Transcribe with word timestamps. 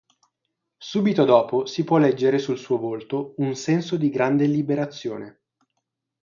Subito 0.79 1.25
dopo 1.25 1.67
si 1.67 1.83
può 1.83 1.99
leggere 1.99 2.39
sul 2.39 2.57
suo 2.57 2.79
volto 2.79 3.35
un 3.37 3.53
senso 3.55 3.97
di 3.97 4.09
grande 4.09 4.47
liberazione. 4.47 5.41